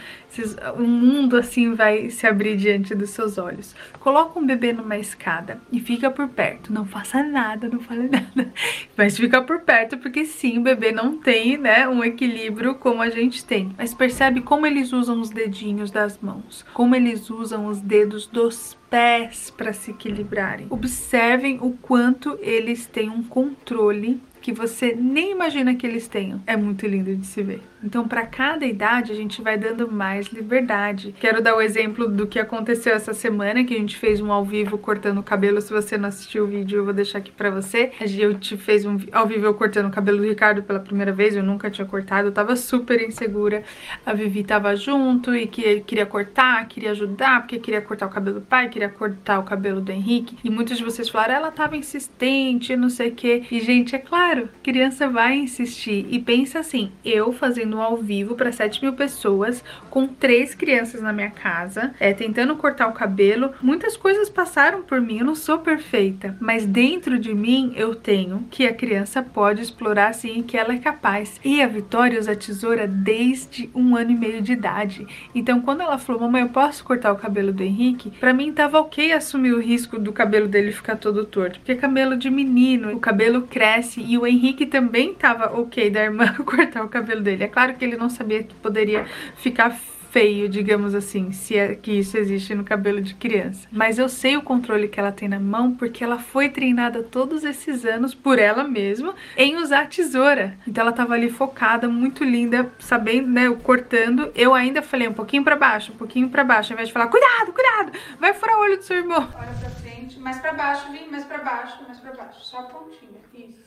o 0.77 0.81
mundo 0.81 1.37
assim 1.37 1.73
vai 1.75 2.09
se 2.09 2.25
abrir 2.25 2.57
diante 2.57 2.95
dos 2.95 3.11
seus 3.11 3.37
olhos. 3.37 3.75
Coloca 3.99 4.39
um 4.39 4.45
bebê 4.45 4.73
numa 4.73 4.97
escada 4.97 5.61
e 5.71 5.79
fica 5.79 6.09
por 6.09 6.27
perto. 6.29 6.73
Não 6.73 6.85
faça 6.85 7.21
nada, 7.21 7.69
não 7.69 7.79
fale 7.79 8.09
nada. 8.09 8.51
Mas 8.97 9.17
fica 9.17 9.41
por 9.41 9.61
perto 9.61 9.97
porque 9.97 10.25
sim, 10.25 10.57
o 10.57 10.61
bebê 10.61 10.91
não 10.91 11.17
tem, 11.17 11.57
né, 11.57 11.87
um 11.87 12.03
equilíbrio 12.03 12.75
como 12.75 13.01
a 13.01 13.09
gente 13.09 13.45
tem. 13.45 13.73
Mas 13.77 13.93
percebe 13.93 14.41
como 14.41 14.65
eles 14.65 14.91
usam 14.91 15.21
os 15.21 15.29
dedinhos 15.29 15.91
das 15.91 16.17
mãos, 16.19 16.65
como 16.73 16.95
eles 16.95 17.29
usam 17.29 17.67
os 17.67 17.79
dedos 17.79 18.25
dos 18.25 18.77
pés 18.89 19.51
para 19.51 19.73
se 19.73 19.91
equilibrarem. 19.91 20.67
Observem 20.69 21.59
o 21.61 21.71
quanto 21.71 22.37
eles 22.41 22.85
têm 22.85 23.09
um 23.09 23.23
controle 23.23 24.21
que 24.43 24.51
você 24.51 24.93
nem 24.93 25.31
imagina 25.31 25.73
que 25.73 25.87
eles 25.87 26.07
tenham. 26.09 26.43
É 26.45 26.57
muito 26.57 26.85
lindo 26.85 27.15
de 27.15 27.25
se 27.25 27.41
ver. 27.41 27.61
Então, 27.83 28.07
para 28.07 28.25
cada 28.25 28.65
idade, 28.65 29.11
a 29.11 29.15
gente 29.15 29.41
vai 29.41 29.57
dando 29.57 29.91
mais 29.91 30.27
liberdade. 30.27 31.13
Quero 31.19 31.41
dar 31.41 31.55
o 31.55 31.61
exemplo 31.61 32.07
do 32.07 32.25
que 32.25 32.39
aconteceu 32.39 32.93
essa 32.93 33.13
semana, 33.13 33.63
que 33.63 33.73
a 33.73 33.77
gente 33.77 33.97
fez 33.97 34.21
um 34.21 34.31
ao 34.31 34.45
vivo 34.45 34.77
cortando 34.77 35.17
o 35.17 35.23
cabelo. 35.23 35.59
Se 35.61 35.71
você 35.71 35.97
não 35.97 36.09
assistiu 36.09 36.45
o 36.45 36.47
vídeo, 36.47 36.77
eu 36.77 36.85
vou 36.85 36.93
deixar 36.93 37.17
aqui 37.19 37.31
para 37.31 37.49
você. 37.49 37.91
A 37.99 38.05
gente 38.05 38.55
fez 38.57 38.85
um 38.85 38.97
ao 39.11 39.27
vivo 39.27 39.45
eu 39.45 39.53
cortando 39.53 39.87
o 39.87 39.91
cabelo 39.91 40.19
do 40.19 40.23
Ricardo 40.23 40.63
pela 40.63 40.79
primeira 40.79 41.11
vez, 41.11 41.35
eu 41.35 41.43
nunca 41.43 41.69
tinha 41.69 41.85
cortado, 41.85 42.29
eu 42.29 42.31
tava 42.31 42.55
super 42.55 43.01
insegura. 43.01 43.63
A 44.05 44.13
Vivi 44.13 44.43
tava 44.43 44.75
junto 44.75 45.35
e 45.35 45.47
que 45.47 45.81
queria 45.81 46.05
cortar, 46.05 46.65
queria 46.67 46.91
ajudar, 46.91 47.41
porque 47.41 47.59
queria 47.59 47.81
cortar 47.81 48.07
o 48.07 48.09
cabelo 48.09 48.39
do 48.39 48.45
pai, 48.45 48.69
queria 48.69 48.89
cortar 48.89 49.39
o 49.39 49.43
cabelo 49.43 49.81
do 49.81 49.91
Henrique. 49.91 50.37
E 50.43 50.49
muitos 50.49 50.77
de 50.77 50.83
vocês 50.83 51.09
falaram, 51.09 51.35
ela 51.35 51.51
tava 51.51 51.75
insistente, 51.75 52.75
não 52.75 52.89
sei 52.89 53.09
o 53.09 53.15
que. 53.15 53.43
E, 53.51 53.59
gente, 53.59 53.95
é 53.95 53.99
claro, 53.99 54.49
criança 54.61 55.09
vai 55.09 55.35
insistir. 55.35 56.07
E 56.09 56.19
pensa 56.19 56.59
assim, 56.59 56.91
eu 57.03 57.33
fazendo 57.33 57.72
ao 57.81 57.97
vivo 57.97 58.35
para 58.35 58.51
7 58.51 58.81
mil 58.83 58.93
pessoas, 58.93 59.63
com 59.89 60.07
três 60.07 60.53
crianças 60.53 61.01
na 61.01 61.13
minha 61.13 61.31
casa, 61.31 61.93
é, 61.99 62.13
tentando 62.13 62.55
cortar 62.55 62.87
o 62.87 62.93
cabelo. 62.93 63.51
Muitas 63.61 63.95
coisas 63.95 64.29
passaram 64.29 64.81
por 64.81 64.99
mim, 64.99 65.19
eu 65.19 65.25
não 65.25 65.35
sou 65.35 65.59
perfeita, 65.59 66.35
mas 66.39 66.65
dentro 66.65 67.17
de 67.17 67.33
mim 67.33 67.73
eu 67.75 67.95
tenho 67.95 68.45
que 68.49 68.67
a 68.67 68.73
criança 68.73 69.21
pode 69.21 69.61
explorar 69.61 70.13
sim 70.13 70.43
que 70.43 70.57
ela 70.57 70.73
é 70.73 70.79
capaz. 70.79 71.39
E 71.43 71.61
a 71.61 71.67
Vitória 71.67 72.19
usa 72.19 72.35
tesoura 72.35 72.87
desde 72.87 73.69
um 73.73 73.95
ano 73.95 74.11
e 74.11 74.15
meio 74.15 74.41
de 74.41 74.53
idade. 74.53 75.07
Então 75.33 75.61
quando 75.61 75.81
ela 75.81 75.97
falou, 75.97 76.21
mamãe, 76.21 76.41
eu 76.41 76.49
posso 76.49 76.83
cortar 76.83 77.11
o 77.13 77.17
cabelo 77.17 77.53
do 77.53 77.63
Henrique? 77.63 78.11
Para 78.19 78.33
mim 78.33 78.51
tava 78.51 78.79
ok 78.79 79.11
assumir 79.11 79.53
o 79.53 79.59
risco 79.59 79.97
do 79.97 80.11
cabelo 80.11 80.47
dele 80.47 80.71
ficar 80.71 80.97
todo 80.97 81.25
torto, 81.25 81.59
porque 81.59 81.71
é 81.71 81.75
cabelo 81.75 82.17
de 82.17 82.29
menino, 82.29 82.93
o 82.93 82.99
cabelo 82.99 83.43
cresce 83.43 84.01
e 84.01 84.17
o 84.17 84.27
Henrique 84.27 84.65
também 84.65 85.13
tava 85.13 85.57
ok 85.59 85.89
da 85.89 86.03
irmã 86.03 86.33
cortar 86.43 86.83
o 86.83 86.89
cabelo 86.89 87.21
dele. 87.21 87.45
É 87.45 87.47
claro 87.47 87.62
Claro 87.63 87.77
que 87.77 87.85
ele 87.85 87.95
não 87.95 88.09
sabia 88.09 88.43
que 88.43 88.53
poderia 88.55 89.05
ficar 89.37 89.71
feio, 90.11 90.49
digamos 90.49 90.93
assim, 90.93 91.31
se 91.31 91.57
é 91.57 91.73
que 91.73 91.93
isso 91.93 92.17
existe 92.17 92.53
no 92.53 92.65
cabelo 92.65 92.99
de 93.01 93.15
criança. 93.15 93.65
Mas 93.71 93.97
eu 93.97 94.09
sei 94.09 94.35
o 94.35 94.41
controle 94.41 94.89
que 94.89 94.99
ela 94.99 95.13
tem 95.13 95.29
na 95.29 95.39
mão 95.39 95.73
porque 95.73 96.03
ela 96.03 96.19
foi 96.19 96.49
treinada 96.49 97.01
todos 97.01 97.45
esses 97.45 97.85
anos 97.85 98.13
por 98.13 98.37
ela 98.37 98.65
mesma 98.65 99.15
em 99.37 99.55
usar 99.55 99.87
tesoura. 99.87 100.57
Então 100.67 100.81
ela 100.81 100.91
tava 100.91 101.13
ali 101.13 101.29
focada, 101.29 101.87
muito 101.87 102.21
linda, 102.25 102.69
sabendo, 102.79 103.29
né, 103.29 103.49
cortando. 103.63 104.29
Eu 104.35 104.53
ainda 104.53 104.81
falei 104.81 105.07
um 105.07 105.13
pouquinho 105.13 105.45
para 105.45 105.55
baixo, 105.55 105.93
um 105.93 105.95
pouquinho 105.95 106.29
para 106.29 106.43
baixo, 106.43 106.73
ao 106.73 106.75
invés 106.75 106.89
de 106.89 106.93
falar 106.93 107.07
cuidado, 107.07 107.53
cuidado, 107.53 107.93
vai 108.19 108.33
furar 108.33 108.57
o 108.57 108.59
olho 108.59 108.75
do 108.75 108.83
seu 108.83 108.97
irmão. 108.97 109.29
Olha 109.33 109.53
pra 109.57 109.69
frente, 109.69 110.19
mais 110.19 110.37
para 110.37 110.51
baixo, 110.51 110.91
vem, 110.91 111.09
mais 111.09 111.23
para 111.23 111.37
baixo, 111.37 111.81
mais 111.87 111.97
para 111.97 112.11
baixo, 112.11 112.43
só 112.43 112.57
a 112.57 112.63
pontinha. 112.63 113.21
Isso. 113.33 113.63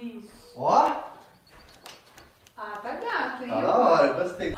Isso. 0.00 0.52
Ó. 0.54 1.18
Ah, 2.62 2.78
tá 2.82 2.90
gato, 2.90 3.42
hein? 3.42 3.48
Tá 3.48 3.60
da 3.62 3.74
hora. 3.74 4.12
Gostei. 4.12 4.52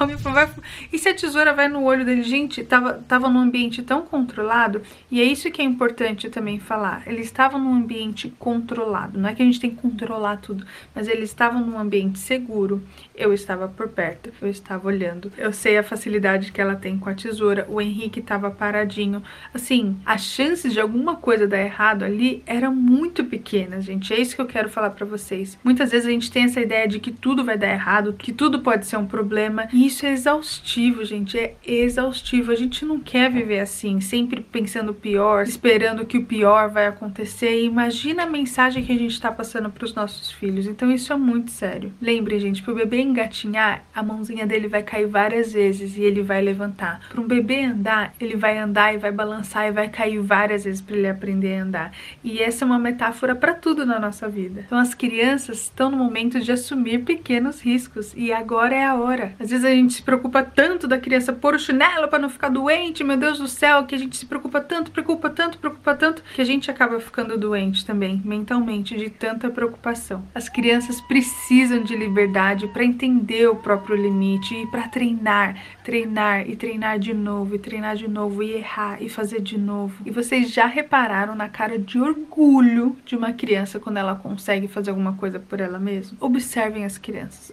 E 0.93 0.99
se 0.99 1.09
a 1.09 1.15
tesoura 1.15 1.53
vai 1.53 1.69
no 1.69 1.85
olho 1.85 2.05
dele? 2.05 2.25
Gente, 2.25 2.65
tava, 2.65 2.95
tava 3.07 3.29
num 3.29 3.39
ambiente 3.39 3.81
tão 3.81 4.03
controlado, 4.03 4.83
e 5.09 5.21
é 5.21 5.25
isso 5.25 5.49
que 5.53 5.63
é 5.63 5.65
importante 5.65 6.29
também 6.29 6.59
falar. 6.59 7.05
Ele 7.07 7.21
estava 7.21 7.59
num 7.59 7.73
ambiente 7.73 8.35
controlado. 8.41 9.21
Não 9.21 9.29
é 9.29 9.35
que 9.35 9.43
a 9.43 9.45
gente 9.45 9.61
tem 9.61 9.71
que 9.71 9.81
controlar 9.81 10.39
tudo, 10.39 10.67
mas 10.93 11.07
ele 11.07 11.23
estava 11.23 11.61
num 11.61 11.79
ambiente 11.79 12.19
seguro. 12.19 12.83
Eu 13.15 13.33
estava 13.33 13.69
por 13.69 13.89
perto, 13.89 14.33
eu 14.43 14.49
estava 14.49 14.89
olhando. 14.89 15.33
Eu 15.39 15.53
sei 15.53 15.79
a 15.79 15.83
facilidade 15.85 16.51
que 16.51 16.61
ela 16.61 16.75
tem 16.75 16.99
com 16.99 17.09
a 17.09 17.15
tesoura. 17.15 17.67
O 17.69 17.81
Henrique 17.81 18.19
estava 18.19 18.51
paradinho. 18.51 19.23
Assim, 19.55 19.97
as 20.05 20.23
chances 20.23 20.73
de 20.73 20.81
alguma 20.81 21.15
coisa 21.15 21.47
dar 21.47 21.61
errado 21.61 22.05
ali 22.05 22.43
eram 22.47 22.75
muito 22.75 23.25
pequenas, 23.25 23.85
gente. 23.85 24.13
É 24.13 24.21
isso 24.21 24.35
que 24.35 24.43
eu 24.43 24.47
quero 24.47 24.69
falar 24.69 24.91
para 24.91 25.07
vocês. 25.07 25.57
Muitas 25.63 25.93
vezes 25.93 26.09
a 26.09 26.11
gente 26.11 26.33
tem 26.33 26.45
essa 26.45 26.61
ideia 26.61 26.89
de 26.89 26.99
que 26.99 27.13
tudo 27.13 27.45
vai 27.45 27.57
dar 27.57 27.71
errado, 27.71 27.92
que 28.13 28.33
tudo 28.33 28.61
pode 28.61 28.87
ser 28.87 28.97
um 28.97 29.07
problema, 29.07 29.69
e 29.73 29.87
isso 29.87 30.07
é 30.07 30.13
exaustivo, 30.13 31.05
gente. 31.05 31.39
É 31.39 31.55
exaustivo. 31.67 32.51
A 32.51 32.55
gente 32.55 32.85
não 32.85 32.99
quer 32.99 33.31
viver 33.31 33.61
assim, 33.61 34.01
sempre 34.01 34.41
pensando 34.41 34.95
pior, 34.95 35.45
esperando 35.45 36.07
que 36.07 36.19
o 36.19 36.25
pior 36.25 36.71
vai 36.71 36.87
acontecer. 36.87 37.61
E 37.61 37.67
imagina 37.67 38.23
a 38.23 38.27
mensagem 38.27 38.85
que 38.85 38.93
a 38.93 38.99
gente 38.99 39.13
está 39.13 39.31
passando 39.31 39.69
para 39.69 39.85
os 39.85 39.95
nossos 39.95 40.33
filhos. 40.33 40.67
Então 40.67 40.91
isso 40.91 41.13
é 41.13 41.17
muito 41.17 41.51
sério. 41.51 41.93
Lembre, 42.01 42.39
gente, 42.39 42.63
para 42.63 42.73
o 42.73 42.77
bebê 42.77 43.01
engatinhar, 43.01 43.85
a 43.95 44.03
mãozinha 44.03 44.47
dele 44.47 44.69
vai 44.69 44.83
cair 44.83 45.07
várias 45.07 45.53
vezes 45.53 45.97
e 45.97 46.03
ele 46.03 46.23
vai 46.23 46.41
levantar. 46.41 47.01
Para 47.09 47.21
um 47.21 47.27
bebê 47.27 47.65
andar, 47.65 48.15
ele 48.19 48.37
vai 48.37 48.59
andar 48.59 48.95
e 48.95 48.99
vai 48.99 49.13
balançar 49.13 49.67
e 49.69 49.73
vai 49.73 49.89
cair 49.89 50.19
várias 50.19 50.65
vezes 50.65 50.81
para 50.81 50.97
ele 50.97 51.09
aprender 51.09 51.59
a 51.59 51.63
andar. 51.63 51.93
E 52.25 52.39
essa 52.41 52.65
é 52.65 52.67
uma 52.67 52.79
metáfora 52.79 53.35
para 53.35 53.55
tudo 53.55 53.85
na 53.85 54.01
nossa 54.01 54.29
vida. 54.29 54.63
Então 54.67 54.79
as 54.79 54.95
crianças 54.95 55.63
estão 55.63 55.91
no 55.91 55.97
momento 55.97 56.41
de 56.41 56.53
assumir 56.53 57.01
pequenos 57.01 57.61
riscos 57.61 57.82
e 58.17 58.33
agora 58.33 58.75
é 58.75 58.85
a 58.85 58.95
hora. 58.95 59.35
Às 59.39 59.51
vezes 59.51 59.65
a 59.65 59.71
gente 59.71 59.95
se 59.95 60.03
preocupa 60.03 60.43
tanto 60.43 60.87
da 60.87 60.99
criança 60.99 61.33
pôr 61.33 61.55
o 61.55 61.59
chinelo 61.59 62.09
para 62.09 62.19
não 62.19 62.31
ficar 62.31 62.49
doente, 62.49 63.05
meu 63.05 63.17
Deus 63.17 63.39
do 63.39 63.49
céu, 63.49 63.85
que 63.85 63.95
a 63.95 63.99
gente 63.99 64.17
se 64.17 64.27
preocupa 64.27 64.61
tanto, 64.61 64.91
preocupa 64.91 65.31
tanto, 65.31 65.59
preocupa 65.59 65.95
tanto, 65.95 66.23
que 66.35 66.41
a 66.41 66.45
gente 66.45 66.71
acaba 66.71 67.01
ficando 67.01 67.39
doente 67.39 67.85
também, 67.85 68.21
mentalmente, 68.25 68.97
de 68.97 69.11
tanta 69.11 69.51
preocupação. 69.51 70.25
As 70.35 70.49
crianças 70.49 71.01
precisam 71.01 71.83
de 71.83 71.97
liberdade 71.97 72.69
para 72.69 72.85
entender 72.85 73.49
o 73.49 73.57
próprio 73.57 73.97
limite 73.97 74.55
e 74.55 74.67
para 74.67 74.89
treinar, 74.89 75.57
treinar 75.85 76.49
e 76.49 76.57
treinar 76.57 76.99
de 76.99 77.15
novo, 77.15 77.55
e 77.55 77.59
treinar 77.59 77.97
de 77.97 78.09
novo, 78.09 78.43
e 78.43 78.53
errar 78.53 79.03
e 79.03 79.09
fazer 79.09 79.41
de 79.41 79.59
novo. 79.59 79.95
E 80.05 80.11
vocês 80.11 80.51
já 80.51 80.67
repararam 80.67 81.35
na 81.35 81.49
cara 81.49 81.79
de 81.79 81.99
orgulho 81.99 82.97
de 83.05 83.17
uma 83.17 83.33
criança 83.33 83.79
quando 83.79 83.99
ela 83.99 84.15
consegue 84.15 84.69
fazer 84.69 84.91
alguma 84.91 85.15
coisa 85.15 85.39
por 85.39 85.61
ela 85.61 85.79
mesma? 85.79 86.17
Observem 86.21 86.85
as 86.85 86.99
crianças. 86.99 87.53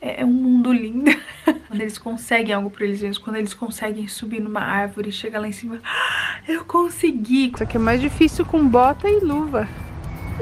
É, 0.00 0.22
é 0.22 0.24
um 0.24 0.32
mundo 0.32 0.72
lindo. 0.72 1.10
quando 1.68 1.80
eles 1.80 1.98
conseguem 1.98 2.54
algo 2.54 2.70
por 2.70 2.82
eles 2.82 3.00
mesmos, 3.00 3.18
quando 3.18 3.36
eles 3.36 3.54
conseguem 3.54 4.08
subir 4.08 4.40
numa 4.40 4.60
árvore 4.60 5.10
e 5.10 5.12
chegar 5.12 5.40
lá 5.40 5.48
em 5.48 5.52
cima. 5.52 5.80
Ah, 5.84 6.40
eu 6.48 6.64
consegui! 6.64 7.52
Isso 7.54 7.62
aqui 7.62 7.76
é 7.76 7.80
mais 7.80 8.00
difícil 8.00 8.44
com 8.44 8.66
bota 8.66 9.08
e 9.08 9.20
luva. 9.20 9.68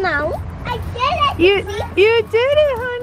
Não, 0.00 0.30
I 0.66 0.78
did 0.94 1.18
it. 1.28 1.42
You, 1.42 1.56
you 1.96 2.22
did 2.22 2.58
it, 2.58 2.74
honey. 2.76 2.97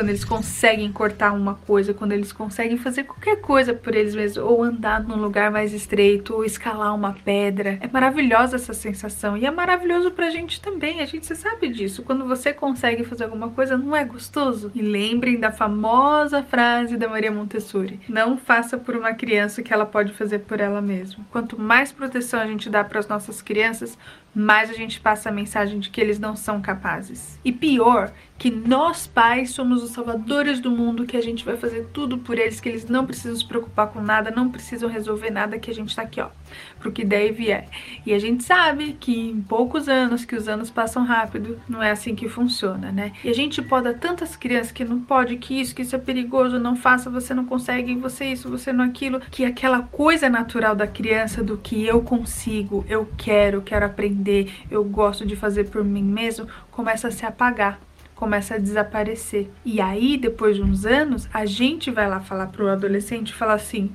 Quando 0.00 0.08
eles 0.08 0.24
conseguem 0.24 0.90
cortar 0.90 1.30
uma 1.30 1.54
coisa, 1.54 1.92
quando 1.92 2.12
eles 2.12 2.32
conseguem 2.32 2.78
fazer 2.78 3.04
qualquer 3.04 3.38
coisa 3.38 3.74
por 3.74 3.94
eles 3.94 4.14
mesmos, 4.14 4.42
ou 4.42 4.64
andar 4.64 5.04
num 5.04 5.16
lugar 5.16 5.50
mais 5.50 5.74
estreito, 5.74 6.32
ou 6.32 6.42
escalar 6.42 6.94
uma 6.94 7.12
pedra. 7.22 7.78
É 7.82 7.86
maravilhosa 7.86 8.56
essa 8.56 8.72
sensação. 8.72 9.36
E 9.36 9.44
é 9.44 9.50
maravilhoso 9.50 10.10
pra 10.10 10.30
gente 10.30 10.58
também. 10.58 11.02
A 11.02 11.04
gente 11.04 11.26
sabe 11.36 11.68
disso. 11.68 12.02
Quando 12.02 12.26
você 12.26 12.50
consegue 12.50 13.04
fazer 13.04 13.24
alguma 13.24 13.50
coisa, 13.50 13.76
não 13.76 13.94
é 13.94 14.02
gostoso? 14.02 14.72
E 14.74 14.80
lembrem 14.80 15.38
da 15.38 15.52
famosa 15.52 16.42
frase 16.42 16.96
da 16.96 17.06
Maria 17.06 17.30
Montessori: 17.30 18.00
Não 18.08 18.38
faça 18.38 18.78
por 18.78 18.96
uma 18.96 19.12
criança 19.12 19.60
o 19.60 19.64
que 19.64 19.74
ela 19.74 19.84
pode 19.84 20.14
fazer 20.14 20.38
por 20.38 20.60
ela 20.60 20.80
mesma. 20.80 21.26
Quanto 21.30 21.60
mais 21.60 21.92
proteção 21.92 22.40
a 22.40 22.46
gente 22.46 22.70
dá 22.70 22.82
para 22.82 23.00
as 23.00 23.06
nossas 23.06 23.42
crianças, 23.42 23.98
mais 24.34 24.70
a 24.70 24.74
gente 24.74 25.00
passa 25.00 25.28
a 25.28 25.32
mensagem 25.32 25.80
de 25.80 25.90
que 25.90 26.00
eles 26.00 26.18
não 26.18 26.36
são 26.36 26.60
capazes. 26.60 27.38
E 27.44 27.52
pior, 27.52 28.12
que 28.38 28.50
nós 28.50 29.06
pais 29.06 29.50
somos 29.50 29.82
os 29.82 29.90
salvadores 29.90 30.60
do 30.60 30.70
mundo, 30.70 31.06
que 31.06 31.16
a 31.16 31.22
gente 31.22 31.44
vai 31.44 31.56
fazer 31.56 31.88
tudo 31.92 32.18
por 32.18 32.38
eles, 32.38 32.60
que 32.60 32.68
eles 32.68 32.88
não 32.88 33.04
precisam 33.04 33.36
se 33.36 33.46
preocupar 33.46 33.88
com 33.88 34.00
nada, 34.00 34.30
não 34.30 34.50
precisam 34.50 34.88
resolver 34.88 35.30
nada, 35.30 35.58
que 35.58 35.70
a 35.70 35.74
gente 35.74 35.94
tá 35.94 36.02
aqui, 36.02 36.20
ó, 36.20 36.28
pro 36.78 36.92
que 36.92 37.04
der 37.04 37.26
e 37.26 37.32
vier. 37.32 37.68
E 38.04 38.12
a 38.12 38.18
gente 38.18 38.44
sabe 38.44 38.96
que 38.98 39.30
em 39.30 39.40
poucos 39.40 39.88
anos, 39.88 40.24
que 40.24 40.36
os 40.36 40.48
anos 40.48 40.70
passam 40.70 41.04
rápido, 41.04 41.60
não 41.68 41.82
é 41.82 41.90
assim 41.90 42.14
que 42.14 42.28
funciona, 42.28 42.92
né? 42.92 43.12
E 43.24 43.28
a 43.28 43.34
gente 43.34 43.62
poda 43.62 43.94
tantas 43.94 44.36
crianças 44.36 44.72
que 44.72 44.84
não 44.84 45.00
pode, 45.00 45.36
que 45.36 45.60
isso, 45.60 45.74
que 45.74 45.82
isso 45.82 45.96
é 45.96 45.98
perigoso, 45.98 46.58
não 46.58 46.76
faça, 46.76 47.10
você 47.10 47.34
não 47.34 47.44
consegue, 47.44 47.94
você 47.94 48.26
isso, 48.26 48.48
você 48.48 48.72
não 48.72 48.84
aquilo, 48.84 49.20
que 49.30 49.44
aquela 49.44 49.82
coisa 49.82 50.28
natural 50.28 50.74
da 50.74 50.86
criança 50.86 51.42
do 51.42 51.56
que 51.56 51.86
eu 51.86 52.02
consigo, 52.02 52.84
eu 52.88 53.08
quero, 53.16 53.62
quero 53.62 53.86
aprender, 53.86 54.52
eu 54.70 54.84
gosto 54.84 55.24
de 55.24 55.36
fazer 55.36 55.64
por 55.64 55.84
mim 55.84 56.02
mesmo, 56.02 56.46
começa 56.70 57.08
a 57.08 57.10
se 57.10 57.24
apagar 57.24 57.80
começa 58.20 58.56
a 58.56 58.58
desaparecer. 58.58 59.50
E 59.64 59.80
aí, 59.80 60.18
depois 60.18 60.54
de 60.54 60.62
uns 60.62 60.84
anos, 60.84 61.26
a 61.32 61.46
gente 61.46 61.90
vai 61.90 62.06
lá 62.06 62.20
falar 62.20 62.48
pro 62.48 62.68
adolescente 62.68 63.30
e 63.30 63.34
falar 63.34 63.54
assim: 63.54 63.90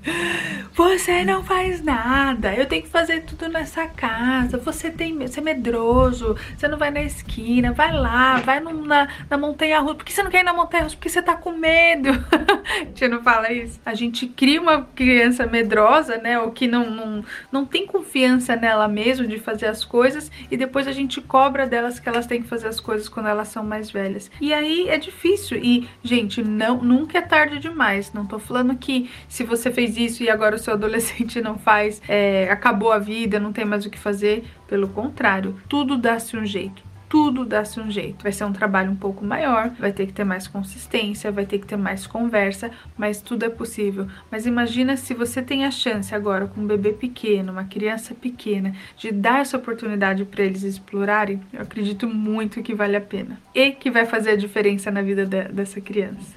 Você 0.73 1.23
não 1.23 1.43
faz 1.43 1.83
nada, 1.83 2.53
eu 2.55 2.65
tenho 2.65 2.81
que 2.81 2.89
fazer 2.89 3.21
tudo 3.21 3.47
nessa 3.47 3.85
casa, 3.87 4.57
você 4.57 4.89
tem 4.89 5.15
você 5.15 5.39
é 5.39 5.43
medroso, 5.43 6.35
você 6.57 6.67
não 6.67 6.77
vai 6.77 6.89
na 6.89 7.03
esquina, 7.03 7.71
vai 7.71 7.93
lá, 7.93 8.37
vai 8.37 8.59
no, 8.59 8.85
na, 8.85 9.07
na 9.29 9.37
montanha 9.37 9.79
russa. 9.79 9.95
Por 9.95 10.05
que 10.05 10.11
você 10.11 10.23
não 10.23 10.31
quer 10.31 10.39
ir 10.39 10.43
na 10.43 10.53
montanha 10.53 10.83
russa? 10.83 10.95
Porque 10.95 11.09
você 11.09 11.21
tá 11.21 11.35
com 11.35 11.51
medo. 11.51 12.09
a 12.65 12.79
gente 12.79 13.07
não 13.07 13.21
fala 13.21 13.51
isso. 13.51 13.79
A 13.85 13.93
gente 13.93 14.25
cria 14.25 14.59
uma 14.59 14.83
criança 14.95 15.45
medrosa, 15.45 16.17
né? 16.17 16.39
Ou 16.39 16.51
que 16.51 16.67
não, 16.67 16.89
não, 16.89 17.25
não 17.51 17.65
tem 17.65 17.85
confiança 17.85 18.55
nela 18.55 18.87
mesmo 18.87 19.27
de 19.27 19.37
fazer 19.37 19.67
as 19.67 19.85
coisas, 19.85 20.31
e 20.49 20.57
depois 20.57 20.87
a 20.87 20.91
gente 20.91 21.21
cobra 21.21 21.67
delas 21.67 21.99
que 21.99 22.09
elas 22.09 22.25
têm 22.25 22.41
que 22.41 22.47
fazer 22.47 22.67
as 22.67 22.79
coisas 22.79 23.07
quando 23.07 23.27
elas 23.27 23.49
são 23.49 23.63
mais 23.63 23.91
velhas. 23.91 24.14
E 24.39 24.53
aí 24.53 24.89
é 24.89 24.97
difícil. 24.97 25.57
E, 25.61 25.87
gente, 26.03 26.43
não, 26.43 26.81
nunca 26.81 27.17
é 27.17 27.21
tarde 27.21 27.59
demais. 27.59 28.11
Não 28.13 28.25
tô 28.25 28.39
falando 28.39 28.75
que 28.75 29.09
se 29.27 29.43
você 29.43 29.71
fez 29.71 29.97
isso 29.97 30.23
e 30.23 30.29
agora 30.29 30.55
o 30.55 30.59
seu 30.59 30.73
adolescente 30.75 31.41
não 31.41 31.57
faz, 31.57 32.01
é, 32.07 32.49
acabou 32.49 32.91
a 32.91 32.99
vida, 32.99 33.39
não 33.39 33.53
tem 33.53 33.65
mais 33.65 33.85
o 33.85 33.89
que 33.89 33.99
fazer. 33.99 34.45
Pelo 34.67 34.87
contrário, 34.89 35.55
tudo 35.69 35.97
dá-se 35.97 36.35
um 36.35 36.45
jeito 36.45 36.94
tudo 37.15 37.45
dá-se 37.45 37.79
um 37.79 37.89
jeito. 37.89 38.23
Vai 38.23 38.33
ser 38.33 38.43
um 38.43 38.51
trabalho 38.51 38.91
um 38.91 38.95
pouco 38.97 39.23
maior, 39.23 39.69
vai 39.79 39.93
ter 39.93 40.05
que 40.05 40.11
ter 40.11 40.25
mais 40.25 40.49
consistência, 40.49 41.31
vai 41.31 41.45
ter 41.45 41.59
que 41.59 41.65
ter 41.65 41.77
mais 41.77 42.05
conversa, 42.05 42.69
mas 42.97 43.21
tudo 43.21 43.45
é 43.45 43.49
possível. 43.49 44.05
Mas 44.29 44.45
imagina 44.45 44.97
se 44.97 45.13
você 45.13 45.41
tem 45.41 45.63
a 45.63 45.71
chance 45.71 46.13
agora 46.13 46.45
com 46.45 46.59
um 46.59 46.67
bebê 46.67 46.91
pequeno, 46.91 47.53
uma 47.53 47.63
criança 47.63 48.13
pequena, 48.13 48.75
de 48.97 49.13
dar 49.13 49.39
essa 49.39 49.55
oportunidade 49.55 50.25
para 50.25 50.43
eles 50.43 50.63
explorarem, 50.63 51.39
eu 51.53 51.61
acredito 51.61 52.05
muito 52.05 52.61
que 52.61 52.75
vale 52.75 52.97
a 52.97 53.01
pena. 53.01 53.39
E 53.53 53.71
que 53.71 53.89
vai 53.89 54.05
fazer 54.05 54.31
a 54.31 54.35
diferença 54.35 54.91
na 54.91 55.01
vida 55.01 55.25
de, 55.25 55.43
dessa 55.45 55.79
criança. 55.79 56.35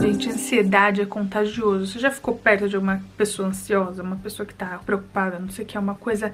Gente, 0.00 0.28
ansiedade 0.28 1.00
é 1.00 1.06
contagioso. 1.06 1.86
Você 1.86 2.00
já 2.00 2.10
ficou 2.10 2.34
perto 2.34 2.68
de 2.68 2.76
uma 2.76 3.00
pessoa 3.16 3.48
ansiosa, 3.48 4.02
uma 4.02 4.16
pessoa 4.16 4.44
que 4.44 4.54
tá 4.54 4.80
preocupada, 4.84 5.38
não 5.38 5.50
sei 5.50 5.64
o 5.64 5.68
que, 5.68 5.76
é 5.76 5.80
uma 5.80 5.94
coisa 5.94 6.32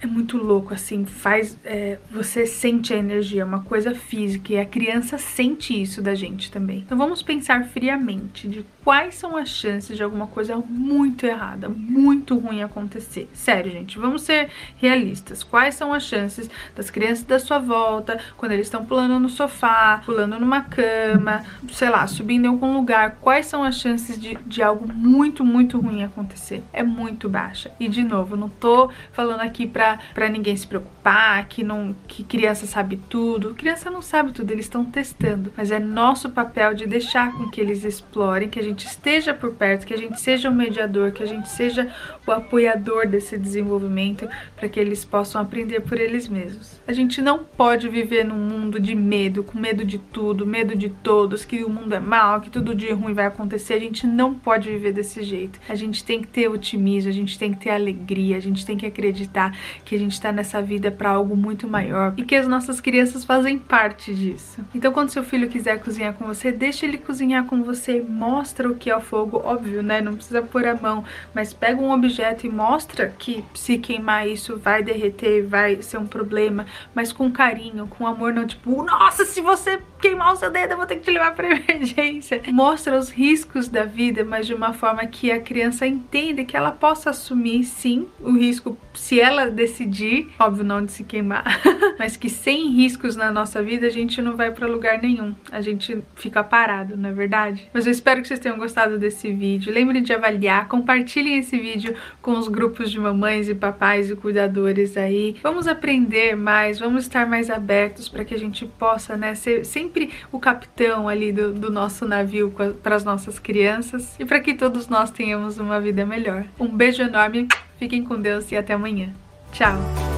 é 0.00 0.06
muito 0.06 0.38
louco, 0.38 0.72
assim, 0.72 1.04
faz. 1.04 1.58
É, 1.64 1.98
você 2.10 2.46
sente 2.46 2.94
a 2.94 2.96
energia, 2.96 3.42
é 3.42 3.44
uma 3.44 3.62
coisa 3.62 3.94
física, 3.94 4.54
e 4.54 4.58
a 4.58 4.64
criança 4.64 5.18
sente 5.18 5.80
isso 5.80 6.00
da 6.00 6.14
gente 6.14 6.50
também. 6.50 6.78
Então 6.78 6.96
vamos 6.96 7.22
pensar 7.22 7.64
friamente 7.64 8.48
de 8.48 8.64
quais 8.82 9.16
são 9.16 9.36
as 9.36 9.50
chances 9.50 9.96
de 9.96 10.02
alguma 10.02 10.26
coisa 10.26 10.56
muito 10.56 11.26
errada, 11.26 11.68
muito 11.68 12.38
ruim 12.38 12.62
acontecer. 12.62 13.28
Sério, 13.34 13.70
gente, 13.70 13.98
vamos 13.98 14.22
ser 14.22 14.48
realistas. 14.76 15.42
Quais 15.42 15.74
são 15.74 15.92
as 15.92 16.02
chances 16.04 16.48
das 16.74 16.88
crianças 16.88 17.24
da 17.24 17.38
sua 17.38 17.58
volta, 17.58 18.18
quando 18.38 18.52
eles 18.52 18.66
estão 18.66 18.84
pulando 18.84 19.18
no 19.18 19.28
sofá, 19.28 20.02
pulando 20.04 20.40
numa 20.40 20.62
cama, 20.62 21.44
sei 21.70 21.90
lá, 21.90 22.06
subindo 22.06 22.46
em 22.46 22.48
algum 22.48 22.72
lugar, 22.72 23.16
quais 23.20 23.46
são 23.46 23.62
as 23.62 23.76
chances 23.76 24.18
de, 24.18 24.34
de 24.46 24.62
algo 24.62 24.90
muito, 24.90 25.44
muito 25.44 25.78
ruim 25.78 26.02
acontecer? 26.02 26.62
É 26.72 26.82
muito 26.82 27.28
baixa. 27.28 27.70
E 27.78 27.86
de 27.86 28.02
novo, 28.02 28.34
não 28.34 28.48
tô 28.48 28.90
falando 29.12 29.40
aqui 29.40 29.66
pra 29.66 29.89
para 30.14 30.28
ninguém 30.28 30.56
se 30.56 30.66
preocupar, 30.66 31.46
que 31.46 31.62
não 31.62 31.94
que 32.06 32.22
criança 32.22 32.66
sabe 32.66 33.00
tudo. 33.08 33.54
Criança 33.54 33.90
não 33.90 34.02
sabe 34.02 34.32
tudo, 34.32 34.50
eles 34.50 34.66
estão 34.66 34.84
testando, 34.84 35.52
mas 35.56 35.70
é 35.70 35.78
nosso 35.78 36.30
papel 36.30 36.74
de 36.74 36.86
deixar 36.86 37.32
com 37.32 37.48
que 37.48 37.60
eles 37.60 37.84
explorem, 37.84 38.48
que 38.48 38.58
a 38.58 38.62
gente 38.62 38.86
esteja 38.86 39.32
por 39.32 39.52
perto, 39.52 39.86
que 39.86 39.94
a 39.94 39.98
gente 39.98 40.20
seja 40.20 40.50
o 40.50 40.54
mediador, 40.54 41.12
que 41.12 41.22
a 41.22 41.26
gente 41.26 41.48
seja 41.48 41.88
o 42.26 42.30
apoiador 42.30 43.06
desse 43.06 43.38
desenvolvimento 43.38 44.28
para 44.56 44.68
que 44.68 44.78
eles 44.78 45.04
possam 45.04 45.40
aprender 45.40 45.80
por 45.80 45.98
eles 45.98 46.28
mesmos. 46.28 46.80
A 46.86 46.92
gente 46.92 47.20
não 47.20 47.44
pode 47.44 47.88
viver 47.88 48.24
num 48.24 48.36
mundo 48.36 48.78
de 48.78 48.94
medo, 48.94 49.42
com 49.42 49.58
medo 49.58 49.84
de 49.84 49.98
tudo, 49.98 50.46
medo 50.46 50.74
de 50.76 50.88
todos, 50.88 51.44
que 51.44 51.64
o 51.64 51.70
mundo 51.70 51.94
é 51.94 52.00
mal, 52.00 52.40
que 52.40 52.50
tudo 52.50 52.74
de 52.74 52.90
ruim 52.92 53.14
vai 53.14 53.26
acontecer. 53.26 53.74
A 53.74 53.80
gente 53.80 54.06
não 54.06 54.34
pode 54.34 54.68
viver 54.68 54.92
desse 54.92 55.22
jeito. 55.22 55.60
A 55.68 55.74
gente 55.74 56.04
tem 56.04 56.20
que 56.20 56.28
ter 56.28 56.48
otimismo, 56.48 57.10
a 57.10 57.14
gente 57.14 57.38
tem 57.38 57.52
que 57.52 57.60
ter 57.60 57.70
alegria, 57.70 58.36
a 58.36 58.40
gente 58.40 58.64
tem 58.64 58.76
que 58.76 58.86
acreditar 58.86 59.56
que 59.84 59.94
a 59.94 59.98
gente 59.98 60.12
está 60.12 60.32
nessa 60.32 60.60
vida 60.62 60.90
para 60.90 61.10
algo 61.10 61.36
muito 61.36 61.68
maior 61.68 62.14
e 62.16 62.22
que 62.22 62.34
as 62.34 62.46
nossas 62.46 62.80
crianças 62.80 63.24
fazem 63.24 63.58
parte 63.58 64.14
disso. 64.14 64.64
Então, 64.74 64.92
quando 64.92 65.10
seu 65.10 65.24
filho 65.24 65.48
quiser 65.48 65.80
cozinhar 65.80 66.14
com 66.14 66.26
você, 66.26 66.52
deixa 66.52 66.86
ele 66.86 66.98
cozinhar 66.98 67.44
com 67.44 67.62
você, 67.62 68.00
mostra 68.00 68.68
o 68.68 68.74
que 68.74 68.90
é 68.90 68.96
o 68.96 69.00
fogo, 69.00 69.40
óbvio, 69.44 69.82
né? 69.82 70.00
Não 70.00 70.14
precisa 70.14 70.42
pôr 70.42 70.66
a 70.66 70.74
mão, 70.74 71.04
mas 71.34 71.52
pega 71.52 71.80
um 71.80 71.90
objeto 71.90 72.46
e 72.46 72.50
mostra 72.50 73.12
que 73.18 73.44
se 73.54 73.78
queimar 73.78 74.28
isso 74.28 74.56
vai 74.58 74.82
derreter, 74.82 75.46
vai 75.46 75.82
ser 75.82 75.98
um 75.98 76.06
problema, 76.06 76.66
mas 76.94 77.12
com 77.12 77.30
carinho, 77.30 77.86
com 77.86 78.06
amor, 78.06 78.32
não 78.32 78.46
tipo, 78.46 78.82
nossa, 78.82 79.24
se 79.24 79.40
você 79.40 79.80
queimar 80.00 80.32
o 80.32 80.36
seu 80.36 80.50
dedo, 80.50 80.72
eu 80.72 80.76
vou 80.76 80.86
ter 80.86 80.96
que 80.96 81.02
te 81.02 81.10
levar 81.10 81.34
para 81.34 81.48
emergência. 81.54 82.40
Mostra 82.48 82.98
os 82.98 83.10
riscos 83.10 83.68
da 83.68 83.84
vida, 83.84 84.24
mas 84.24 84.46
de 84.46 84.54
uma 84.54 84.72
forma 84.72 85.06
que 85.06 85.30
a 85.30 85.40
criança 85.40 85.86
entenda 85.86 86.44
que 86.44 86.56
ela 86.56 86.72
possa 86.72 87.10
assumir 87.10 87.64
sim 87.64 88.08
o 88.20 88.32
risco 88.32 88.76
se 88.94 89.20
ela 89.20 89.50
decidir, 89.70 90.28
óbvio 90.38 90.64
não 90.64 90.84
de 90.84 90.92
se 90.92 91.04
queimar, 91.04 91.44
mas 91.98 92.16
que 92.16 92.28
sem 92.28 92.70
riscos 92.70 93.14
na 93.14 93.30
nossa 93.30 93.62
vida 93.62 93.86
a 93.86 93.90
gente 93.90 94.20
não 94.20 94.36
vai 94.36 94.50
para 94.50 94.66
lugar 94.66 95.00
nenhum. 95.00 95.34
A 95.50 95.60
gente 95.60 96.02
fica 96.16 96.42
parado, 96.42 96.96
não 96.96 97.10
é 97.10 97.12
verdade? 97.12 97.70
Mas 97.72 97.86
eu 97.86 97.92
espero 97.92 98.20
que 98.20 98.28
vocês 98.28 98.40
tenham 98.40 98.58
gostado 98.58 98.98
desse 98.98 99.32
vídeo. 99.32 99.72
Lembrem 99.72 100.02
de 100.02 100.12
avaliar, 100.12 100.68
compartilhem 100.68 101.38
esse 101.38 101.56
vídeo 101.56 101.94
com 102.20 102.32
os 102.32 102.48
grupos 102.48 102.90
de 102.90 102.98
mamães 102.98 103.48
e 103.48 103.54
papais 103.54 104.10
e 104.10 104.16
cuidadores 104.16 104.96
aí. 104.96 105.36
Vamos 105.42 105.68
aprender 105.68 106.36
mais, 106.36 106.78
vamos 106.78 107.04
estar 107.04 107.26
mais 107.26 107.48
abertos 107.48 108.08
para 108.08 108.24
que 108.24 108.34
a 108.34 108.38
gente 108.38 108.66
possa, 108.66 109.16
né, 109.16 109.34
ser 109.34 109.64
sempre 109.64 110.10
o 110.32 110.38
capitão 110.38 111.08
ali 111.08 111.32
do, 111.32 111.52
do 111.52 111.70
nosso 111.70 112.06
navio 112.06 112.52
para 112.82 112.96
as 112.96 113.04
nossas 113.04 113.38
crianças 113.38 114.16
e 114.18 114.24
para 114.24 114.40
que 114.40 114.54
todos 114.54 114.88
nós 114.88 115.10
tenhamos 115.10 115.58
uma 115.58 115.80
vida 115.80 116.04
melhor. 116.04 116.44
Um 116.58 116.68
beijo 116.68 117.02
enorme, 117.02 117.46
fiquem 117.78 118.02
com 118.02 118.20
Deus 118.20 118.50
e 118.50 118.56
até 118.56 118.74
amanhã. 118.74 119.14
Tchau! 119.52 120.09